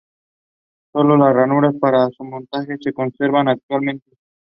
Solo 0.91 1.15
las 1.15 1.35
ranuras 1.35 1.75
para 1.75 2.09
su 2.09 2.23
montaje 2.23 2.75
se 2.79 2.91
conservan 2.91 3.49
actualmente. 3.49 4.17